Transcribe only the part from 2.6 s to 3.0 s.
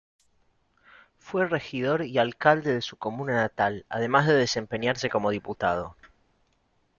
de su